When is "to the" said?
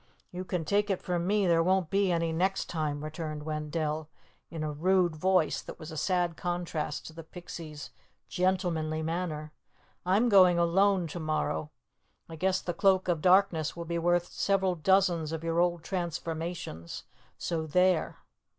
7.05-7.23